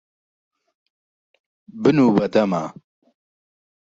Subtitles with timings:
[1.81, 2.63] بنوو بە دەما.